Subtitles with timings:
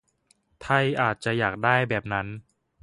[0.61, 2.27] ไทยอาจจะอยากได้แบบนั้น